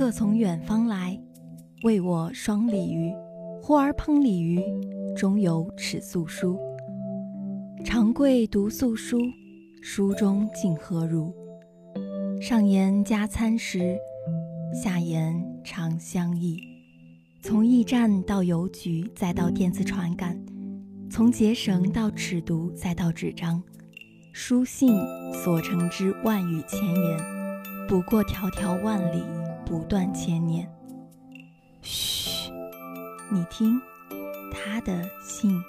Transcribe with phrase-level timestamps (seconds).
[0.00, 1.20] 客从远方来，
[1.82, 3.12] 为我双鲤鱼。
[3.60, 4.58] 呼儿烹鲤鱼，
[5.14, 6.58] 中有尺素书。
[7.84, 9.18] 长贵读素书，
[9.82, 11.30] 书中竟何如？
[12.40, 13.98] 上言加餐食，
[14.72, 16.56] 下言长相忆。
[17.42, 20.34] 从驿站到邮局，再到电子传感；
[21.10, 23.62] 从结绳到尺牍，再到纸张。
[24.32, 24.96] 书信
[25.44, 27.18] 所成之万语千言，
[27.86, 29.22] 不过迢迢万里，
[29.70, 30.68] 不断千年。
[31.80, 32.50] 嘘，
[33.30, 33.80] 你听，
[34.52, 35.62] 他的信。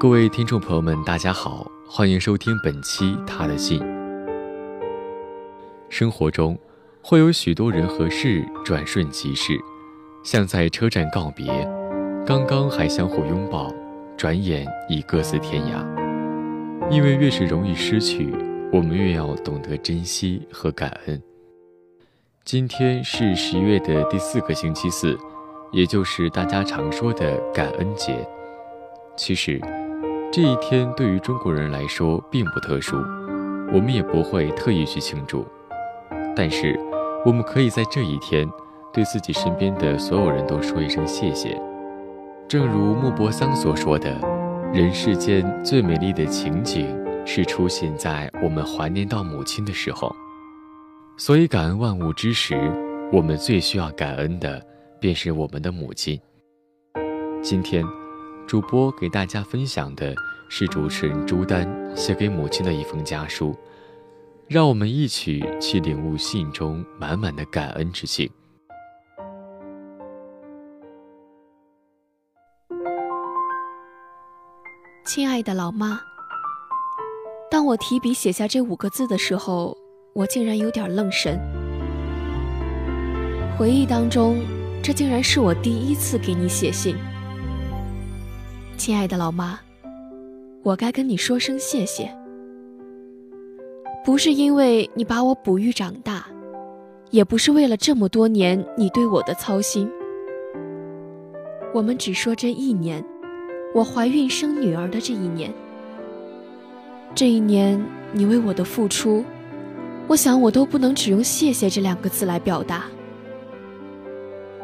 [0.00, 3.80] 各位听众朋友们，大家好，欢迎收听本期《他的信》。
[5.90, 6.58] 生活中，
[7.06, 9.58] 会有许多人和事转瞬即逝，
[10.22, 11.46] 像在车站告别，
[12.24, 13.70] 刚刚还相互拥抱，
[14.16, 15.84] 转眼已各自天涯。
[16.90, 18.34] 因为越是容易失去，
[18.72, 21.22] 我们越要懂得珍惜和感恩。
[22.42, 25.14] 今天是十一月的第四个星期四，
[25.72, 28.26] 也就是大家常说的感恩节。
[29.14, 29.60] 其实。
[30.32, 32.96] 这一天对于中国人来说并不特殊，
[33.72, 35.46] 我们也不会特意去庆祝。
[36.34, 36.76] 但是，
[37.24, 38.46] 我们可以在这一天，
[38.92, 41.58] 对自己身边的所有人都说一声谢谢。
[42.46, 44.14] 正如莫泊桑所说的
[44.74, 46.86] ：“人世间最美丽的情景，
[47.24, 50.14] 是出现在我们怀念到母亲的时候。”
[51.16, 52.54] 所以，感恩万物之时，
[53.10, 54.60] 我们最需要感恩的，
[55.00, 56.20] 便是我们的母亲。
[57.42, 57.82] 今天。
[58.46, 60.14] 主播给大家分享的
[60.50, 63.56] 是主持人朱丹写给母亲的一封家书，
[64.46, 68.30] 让我们一起去领悟信中满满的感恩之情。
[75.06, 76.00] 亲爱的老妈，
[77.50, 79.76] 当我提笔写下这五个字的时候，
[80.14, 81.38] 我竟然有点愣神。
[83.56, 84.42] 回忆当中，
[84.82, 86.96] 这竟然是我第一次给你写信。
[88.76, 89.58] 亲爱的老妈，
[90.62, 92.23] 我该跟你说声谢谢。
[94.04, 96.26] 不是因为你把我哺育长大，
[97.10, 99.90] 也不是为了这么多年你对我的操心。
[101.72, 103.02] 我们只说这一年，
[103.74, 105.50] 我怀孕生女儿的这一年。
[107.14, 107.82] 这一年
[108.12, 109.24] 你为我的付出，
[110.06, 112.84] 我想我都不能只用谢谢这两个字来表达。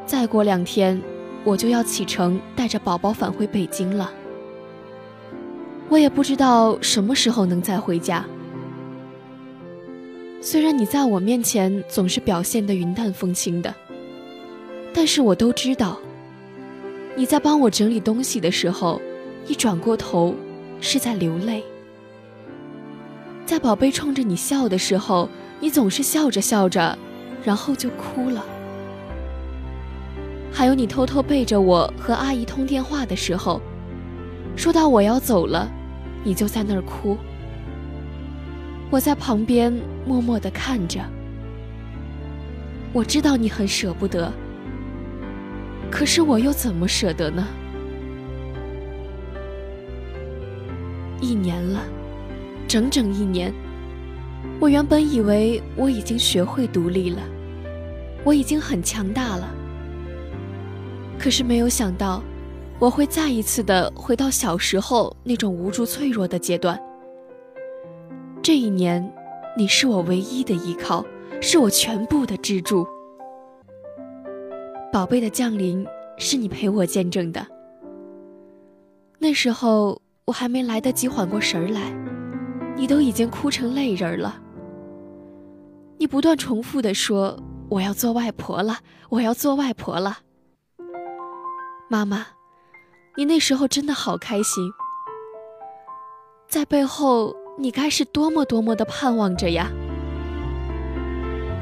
[0.05, 1.01] 再过两天。
[1.43, 4.13] 我就要启程，带着宝宝返回北京了。
[5.89, 8.23] 我也不知道什么时候能再回家。
[10.43, 13.75] 虽然你在我面前总是表现得云淡风轻的，
[14.95, 15.99] 但是我都知道，
[17.15, 19.01] 你在帮我整理东西的时候，
[19.47, 20.35] 一转过头
[20.81, 21.63] 是在流泪。
[23.45, 25.29] 在宝贝冲着你笑的时候，
[25.61, 26.97] 你总是笑着笑着，
[27.45, 28.43] 然后就哭了。
[30.51, 33.61] 还有你偷偷背着我和阿姨通电话的时候，
[34.57, 35.71] 说到我要走了，
[36.25, 37.19] 你就在那儿哭。
[38.91, 39.73] 我在旁边
[40.05, 41.01] 默默地看着。
[42.93, 44.33] 我知道你很舍不得，
[45.91, 47.47] 可是我又怎么舍得呢？
[51.21, 51.85] 一年了，
[52.67, 53.55] 整整一年。
[54.59, 57.23] 我原本以为我已经学会独立了，
[58.25, 59.49] 我已经很强大了。
[61.17, 62.21] 可是没有想到，
[62.81, 66.77] 我会再一次的回到小时候那种无助脆弱的阶段。
[68.43, 69.13] 这一年，
[69.55, 71.05] 你是我唯一的依靠，
[71.43, 72.87] 是我全部的支柱。
[74.91, 75.87] 宝贝的降临
[76.17, 77.47] 是你陪我见证的。
[79.19, 81.93] 那时候我还没来得及缓过神来，
[82.77, 84.41] 你都已经哭成泪人了。
[85.99, 87.39] 你不断重复的说
[87.69, 88.79] ：“我要做外婆了，
[89.11, 90.21] 我要做外婆了。”
[91.91, 92.27] 妈妈，
[93.19, 94.73] 你那时候真的好开心，
[96.49, 99.71] 在背后你该是多么多么的盼望着呀！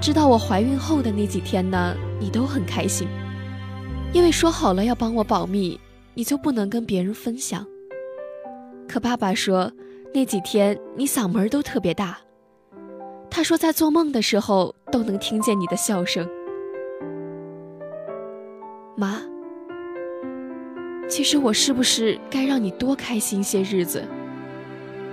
[0.00, 3.08] 知道我怀孕后的那几天呢，你都很开心，
[4.12, 5.78] 因为说好了要帮我保密，
[6.14, 7.66] 你就不能跟别人分享。
[8.86, 9.72] 可爸爸说
[10.14, 12.16] 那几天你嗓门都特别大，
[13.28, 16.28] 他说在做梦的时候都能听见你的笑声。
[18.96, 19.20] 妈。
[21.08, 24.04] 其实我是不是该让你多开心些日子，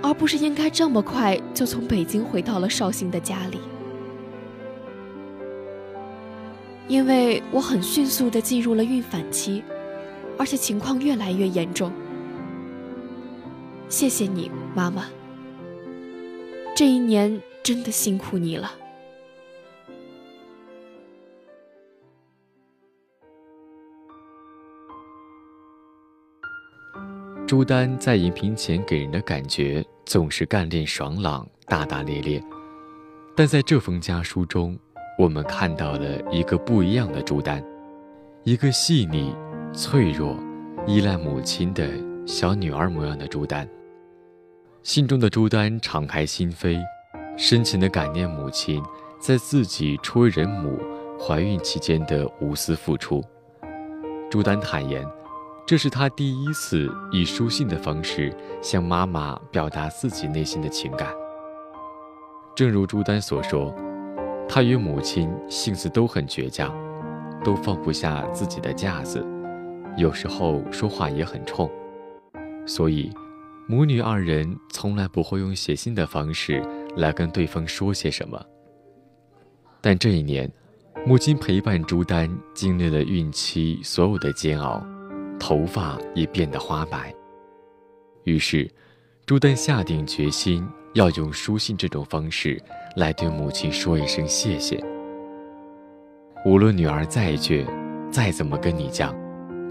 [0.02, 3.58] 而不是应该这么快就从北京回到了绍兴的家里？
[6.88, 9.64] 因为我很迅速的进入了孕反期，
[10.38, 11.90] 而且情况越来越严重。
[13.88, 15.06] 谢谢你，妈妈。
[16.76, 18.70] 这一年真的辛苦你了。
[27.46, 32.42] 朱丹在荧屏前给人的感觉总是干练爽朗、大大咧咧，
[33.36, 34.76] 但在这封家书中，
[35.16, 37.62] 我们看到了一个不一样的朱丹，
[38.42, 39.32] 一个细腻、
[39.72, 40.36] 脆弱、
[40.88, 41.88] 依赖母亲的
[42.26, 43.68] 小女儿模样的朱丹。
[44.82, 46.80] 信中的朱丹敞开心扉，
[47.36, 48.82] 深情地感念母亲
[49.20, 50.80] 在自己初为人母、
[51.16, 53.22] 怀孕期间的无私付出。
[54.28, 55.06] 朱丹坦言。
[55.66, 58.32] 这是他第一次以书信的方式
[58.62, 61.12] 向妈妈表达自己内心的情感。
[62.54, 63.74] 正如朱丹所说，
[64.48, 66.72] 他与母亲性子都很倔强，
[67.42, 69.26] 都放不下自己的架子，
[69.96, 71.68] 有时候说话也很冲，
[72.64, 73.12] 所以
[73.66, 76.62] 母女二人从来不会用写信的方式
[76.96, 78.40] 来跟对方说些什么。
[79.80, 80.48] 但这一年，
[81.04, 84.80] 母亲陪伴朱丹经历了孕期所有的煎熬。
[85.38, 87.14] 头发也变得花白。
[88.24, 88.68] 于是，
[89.24, 92.60] 朱丹下定决心要用书信这种方式
[92.96, 94.82] 来对母亲说一声谢谢。
[96.44, 97.66] 无论女儿再倔，
[98.10, 99.14] 再怎么跟你犟，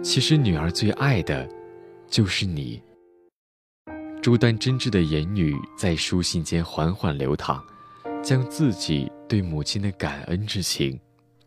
[0.02, 1.48] 其实女儿最爱的，
[2.08, 2.82] 就是你。
[4.22, 7.64] 朱丹真挚的言语在书信间缓缓流淌，
[8.24, 11.00] 将自己对母亲的感恩之情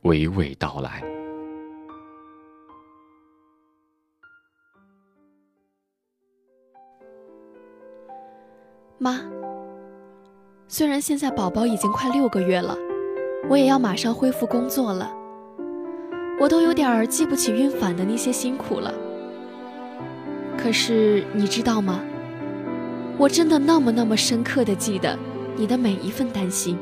[0.02, 1.02] 娓娓道来。
[9.00, 9.20] 妈，
[10.66, 12.76] 虽然现在宝宝已经快六个月了，
[13.48, 15.08] 我也要马上恢复工作了，
[16.40, 18.92] 我都有点记不起孕反的那些辛苦了。
[20.56, 22.00] 可是你知道吗？
[23.16, 25.16] 我真的那么那么深刻的记得
[25.54, 26.76] 你的每一份担心。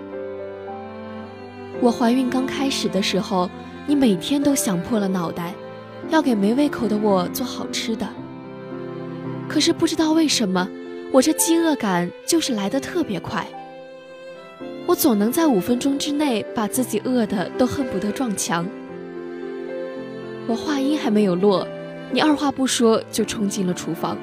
[1.82, 3.50] 我怀孕刚开始的时候，
[3.86, 5.52] 你每天都想破了脑袋，
[6.08, 8.08] 要给没胃口的我做好吃的。
[9.46, 10.66] 可是不知道为什么。
[11.12, 13.47] 我这饥饿感就是来得特别快，
[14.87, 18.67] 我总能在五分钟之内把自己饿得都恨不得撞墙。
[20.47, 21.67] 我话音还没有落，
[22.12, 24.19] 你二话不说就冲进了厨房。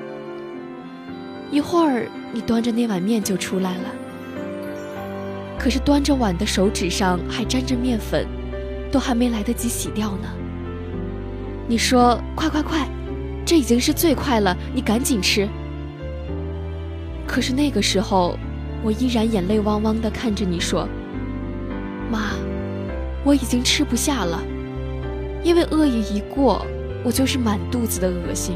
[1.49, 3.85] 一会儿，你端着那碗面就出来了，
[5.57, 8.27] 可是端着碗的手指上还沾着面粉，
[8.91, 10.29] 都还没来得及洗掉呢。
[11.67, 12.87] 你说：“快快快，
[13.45, 15.47] 这已经是最快了，你赶紧吃。”
[17.25, 18.37] 可是那个时候，
[18.83, 20.87] 我依然眼泪汪汪地看着你说
[22.11, 22.33] ：“妈，
[23.23, 24.39] 我已经吃不下了，
[25.43, 26.63] 因为恶意一过，
[27.03, 28.55] 我就是满肚子的恶心。”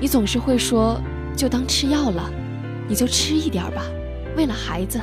[0.00, 1.00] 你总是会说
[1.34, 2.30] ：“就当吃药了，
[2.88, 3.86] 你就吃一点吧，
[4.36, 5.00] 为了孩子。”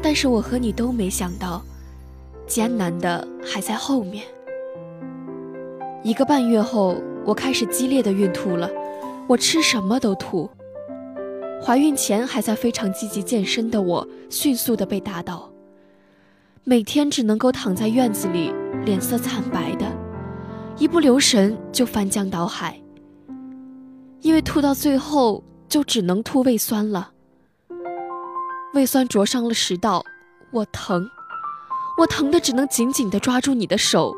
[0.00, 1.62] 但是我和你都没想到，
[2.46, 4.24] 艰难的还在后面。
[6.02, 6.96] 一个半月后。
[7.26, 8.70] 我开始激烈的孕吐了，
[9.26, 10.48] 我吃什么都吐。
[11.60, 15.50] 怀孕前还在非常积极健身的我，迅速的被打倒，
[16.62, 18.54] 每天只能够躺在院子里，
[18.84, 19.90] 脸色惨白的，
[20.78, 22.80] 一不留神就翻江倒海。
[24.20, 27.10] 因为吐到最后就只能吐胃酸了，
[28.72, 30.04] 胃酸灼伤了食道，
[30.52, 31.08] 我疼，
[31.98, 34.14] 我疼的只能紧紧的抓住你的手。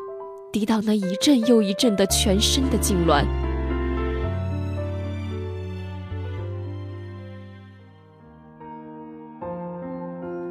[0.51, 3.23] 抵挡那一阵又一阵的全身的痉挛。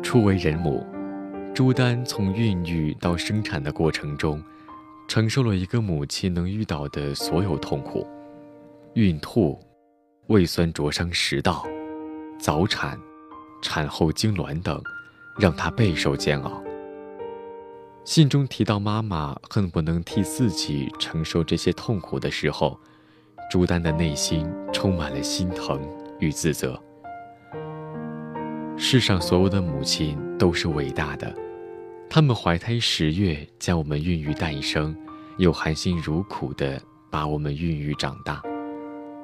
[0.00, 0.86] 初为人母，
[1.52, 4.40] 朱丹从孕育到生产的过程中，
[5.08, 8.06] 承受了一个母亲能遇到的所有痛苦：
[8.94, 9.58] 孕吐、
[10.28, 11.66] 胃酸灼伤食道、
[12.38, 12.96] 早产、
[13.60, 14.80] 产后痉挛等，
[15.40, 16.67] 让她备受煎熬。
[18.08, 22.80] 信中提到妈妈恨不能替自己承受这些痛苦的时候，
[23.50, 25.78] 朱丹的内心充满了心疼
[26.18, 26.82] 与自责。
[28.78, 31.30] 世上所有的母亲都是伟大的，
[32.08, 34.96] 她们怀胎十月将我们孕育诞生，
[35.36, 38.42] 又含辛茹苦地把我们孕育长大，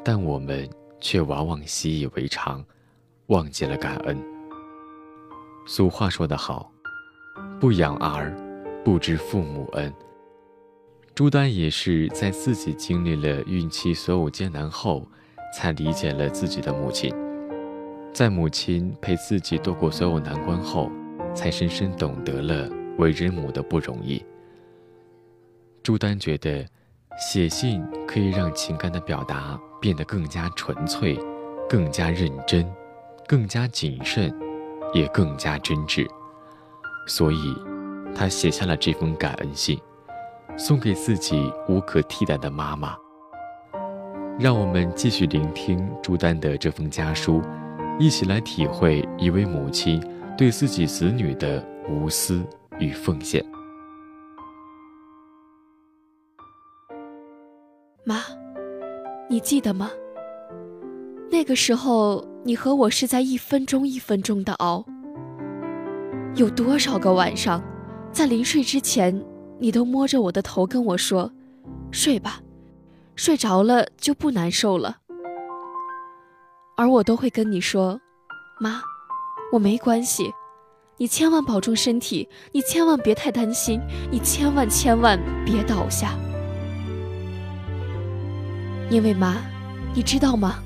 [0.05, 0.69] 但我们
[1.01, 2.63] 却往往习以为常，
[3.29, 4.23] 忘记了感恩。
[5.67, 6.71] 俗话说得好，
[7.59, 8.44] 不养儿。
[8.85, 9.93] 不知父母恩。
[11.15, 15.07] 朱丹也是在自己经历了孕期所有艰难后，
[15.57, 17.15] 才理解了自己的母亲。
[18.13, 20.91] 在母亲陪自己度过所有难关后，
[21.35, 24.25] 才深深懂得了为人母的不容易。
[25.83, 26.67] 朱丹觉得，
[27.19, 31.19] 写信可以让情感的表达变得更加纯粹，
[31.69, 32.69] 更加认真，
[33.27, 34.33] 更加谨慎，
[34.93, 36.07] 也更加真挚。
[37.07, 37.55] 所以，
[38.15, 39.79] 他写下了这封感恩信，
[40.57, 42.97] 送给自己无可替代的妈妈。
[44.39, 47.43] 让我们继续聆听朱丹的这封家书，
[47.99, 50.03] 一起来体会一位母亲
[50.37, 52.45] 对自己子女的无私
[52.79, 53.45] 与奉献。
[58.05, 58.21] 妈，
[59.31, 59.91] 你记得吗？
[61.31, 64.85] 那个时候，你和我是在一分钟一分钟的熬。
[66.37, 67.63] 有多少个晚上，
[68.15, 69.21] 在临睡之前，
[69.59, 71.33] 你都摸着我的头跟我说
[71.91, 72.41] ：“睡吧。”
[73.17, 74.99] 睡着了就不难受了，
[76.77, 78.01] 而我都会跟你说
[78.59, 78.81] ：“妈，
[79.53, 80.33] 我没关系，
[80.97, 83.81] 你千万保重身体，你千万别太担心，
[84.11, 86.17] 你千万千万别倒下。”
[88.91, 89.37] 因为妈，
[89.95, 90.63] 你知道吗？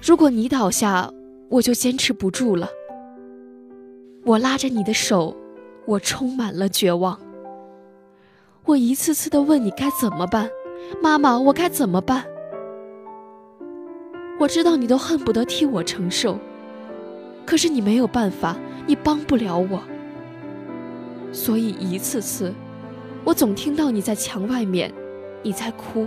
[0.00, 1.12] 如果你倒下，
[1.48, 2.68] 我就坚持不住了。
[4.24, 5.36] 我拉着你的手，
[5.86, 7.18] 我充满了绝望。
[8.64, 10.50] 我一次次的问你该怎么办。
[11.02, 12.24] 妈妈，我该怎么办？
[14.38, 16.38] 我知道你都恨不得替我承受，
[17.44, 19.82] 可是你没有办法，你帮不了我。
[21.32, 22.52] 所以一次次，
[23.24, 24.92] 我总听到你在墙外面，
[25.42, 26.06] 你在哭。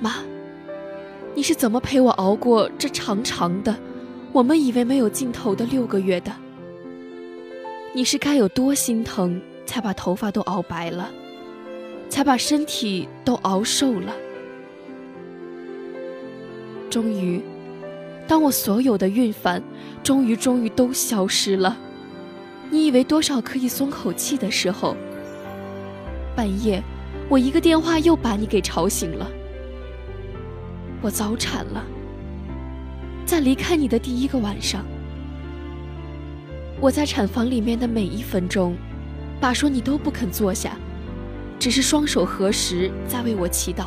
[0.00, 0.16] 妈，
[1.34, 3.74] 你是怎么陪我熬过这长长的，
[4.32, 6.32] 我们以为没有尽头的六个月的？
[7.94, 11.10] 你是该有多心疼，才把头发都熬白了？
[12.10, 14.14] 才把身体都熬瘦了。
[16.90, 17.42] 终于，
[18.26, 19.62] 当我所有的孕烦，
[20.02, 21.76] 终于终于都消失了，
[22.70, 24.96] 你以为多少可以松口气的时候，
[26.36, 26.82] 半夜，
[27.28, 29.30] 我一个电话又把你给吵醒了。
[31.00, 31.84] 我早产了，
[33.26, 34.84] 在离开你的第一个晚上，
[36.80, 38.76] 我在产房里面的每一分钟，
[39.40, 40.76] 爸说你都不肯坐下。
[41.58, 43.86] 只是双手合十，在为我祈祷。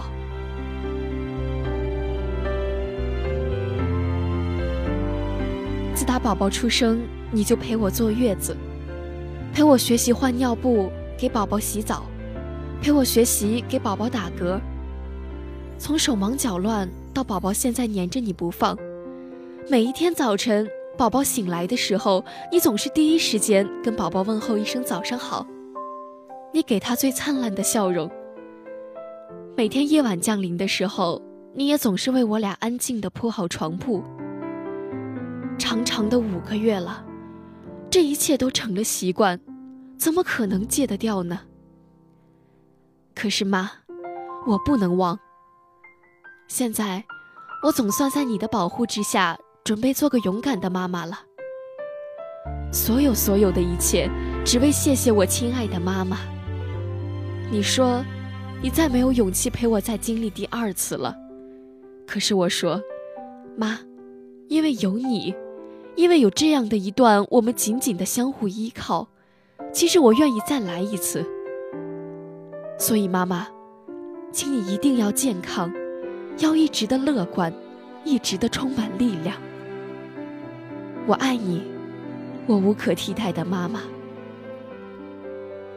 [5.95, 6.99] 自打宝宝出生，
[7.31, 8.57] 你就陪我坐月子，
[9.53, 12.03] 陪我学习换尿布，给宝宝洗澡，
[12.81, 14.59] 陪我学习给宝宝打嗝。
[15.79, 18.77] 从手忙脚乱到宝宝现在黏着你不放，
[19.69, 20.67] 每一天早晨
[20.97, 25.45] 宝宝醒来的时候，你总是第一时间跟宝宝问候一声早上好。
[26.53, 28.09] 你给他最灿烂的笑容。
[29.55, 31.21] 每天夜晚降临的时候，
[31.53, 34.03] 你也总是为我俩安静地铺好床铺。
[35.57, 37.05] 长长的五个月了，
[37.89, 39.39] 这一切都成了习惯，
[39.97, 41.39] 怎么可能戒得掉呢？
[43.15, 43.71] 可是妈，
[44.45, 45.17] 我不能忘。
[46.47, 47.03] 现在，
[47.63, 51.19] 我总算在你的保护之下，准备做个勇敢的妈妈了。
[52.71, 54.09] 所有所有的一切，
[54.45, 56.17] 只为谢谢我亲爱的妈妈。
[57.51, 58.03] 你说，
[58.61, 61.15] 你再没有勇气陪我再经历第二次了。
[62.07, 62.81] 可是我说，
[63.57, 63.79] 妈，
[64.47, 65.35] 因为有你，
[65.95, 69.09] 因为有这样的一段我们紧紧的相互依靠，
[69.73, 71.25] 其实我愿意再来一次。
[72.79, 73.47] 所以妈妈，
[74.31, 75.71] 请你一定要健康，
[76.39, 77.53] 要一直的乐观，
[78.03, 79.30] 一直的充满力量。
[81.07, 81.63] 我爱你，
[82.45, 83.81] 我无可替代的妈妈。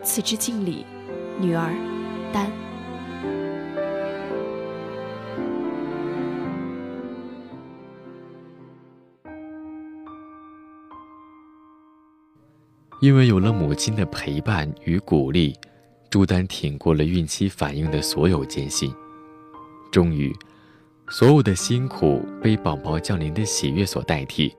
[0.03, 0.85] 此致敬礼。
[1.41, 1.75] 女儿，
[2.33, 2.49] 丹。
[13.01, 15.55] 因为有了母亲的陪伴与鼓励，
[16.09, 18.95] 朱丹挺过了孕期反应的所有艰辛。
[19.91, 20.33] 终于，
[21.09, 24.55] 所有的辛苦被宝宝降临的喜悦所代替。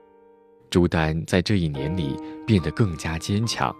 [0.70, 3.74] 朱丹在这一年里变得更加坚强。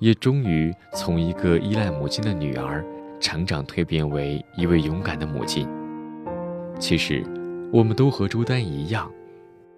[0.00, 2.84] 也终于从一个依赖母亲的女儿，
[3.18, 5.68] 成长蜕变为一位勇敢的母亲。
[6.78, 7.24] 其实，
[7.72, 9.10] 我们都和朱丹一样，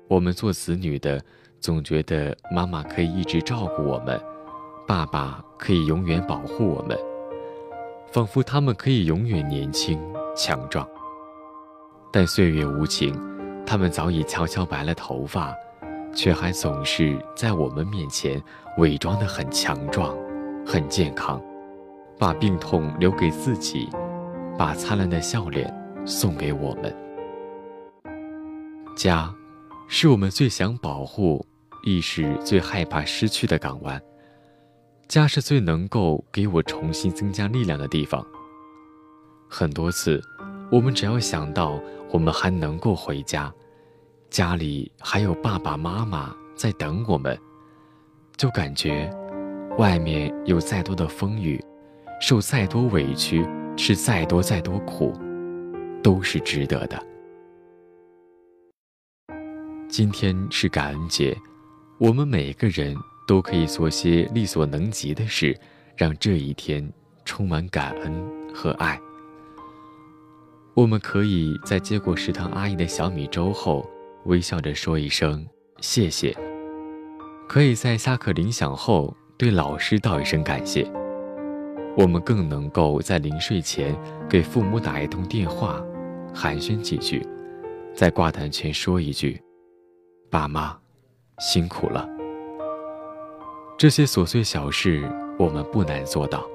[0.08, 1.18] 我们做子女的
[1.58, 4.20] 总觉得妈妈可以一直照顾我们，
[4.86, 6.98] 爸爸可以永远保护我们，
[8.12, 9.98] 仿佛他们可以永远年轻
[10.36, 10.86] 强壮。
[12.12, 13.18] 但岁月无情，
[13.64, 15.54] 他们早已悄悄白了头发。
[16.14, 18.42] 却还总是在我们面前
[18.78, 20.16] 伪装得很强壮、
[20.66, 21.40] 很健康，
[22.18, 23.88] 把病痛留给自己，
[24.58, 25.72] 把灿烂的笑脸
[26.04, 26.94] 送给我们。
[28.96, 29.32] 家，
[29.88, 31.44] 是我们最想保护
[31.84, 34.00] 亦是最害怕失去的港湾。
[35.08, 38.24] 家是最能够给我重新增加力量的地方。
[39.48, 40.22] 很多次，
[40.70, 41.80] 我们只要想到
[42.12, 43.52] 我们还能够回家，
[44.30, 47.38] 家里还有爸爸妈妈在等我们，
[48.36, 49.10] 就感觉，
[49.76, 51.62] 外面有再多的风雨，
[52.20, 53.46] 受再多委屈，
[53.76, 55.12] 吃再多再多苦，
[56.02, 56.98] 都是值得的。
[59.88, 61.36] 今天是感恩节，
[61.98, 62.96] 我们每个人。
[63.26, 65.56] 都可以做些力所能及的事，
[65.96, 66.92] 让这一天
[67.24, 68.12] 充满感恩
[68.52, 69.00] 和爱。
[70.74, 73.88] 我们可以在接过食堂阿姨的小米粥后，
[74.24, 75.46] 微笑着说一声
[75.80, 76.32] 谢谢；
[77.48, 80.90] 可以在下课铃响后对老师道一声感谢。
[81.96, 83.96] 我们更能够在临睡前
[84.28, 85.82] 给父母打一通电话，
[86.34, 87.26] 寒暄几句，
[87.94, 89.42] 在挂断前说一句
[90.30, 90.78] ：“爸妈，
[91.38, 92.08] 辛苦了。”
[93.76, 95.02] 这些琐碎小事，
[95.38, 96.46] 我们不难做到。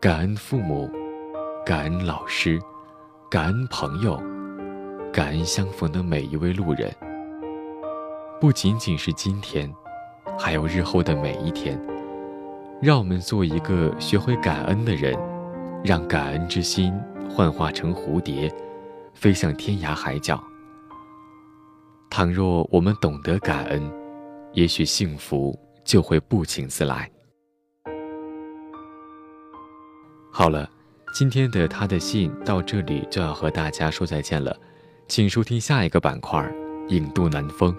[0.00, 0.88] 感恩父母，
[1.64, 2.58] 感恩老师，
[3.30, 4.18] 感恩朋友，
[5.16, 6.94] 感恩相逢的每一位路人。
[8.38, 9.74] 不仅仅是今天，
[10.38, 11.80] 还有日后的每一天。
[12.82, 15.18] 让我们做一个学会感恩的人，
[15.82, 16.92] 让感恩之心
[17.30, 18.54] 幻化成蝴蝶，
[19.14, 20.38] 飞向天涯海角。
[22.10, 23.90] 倘若我们懂得感恩，
[24.52, 25.58] 也许幸福。
[25.82, 27.08] 就会不请自来。
[30.32, 30.68] 好了，
[31.14, 34.58] 今天的他的信到这里就要和大家说再见了，
[35.08, 36.40] 请收听下一个板块
[36.88, 37.72] 《影渡南风》。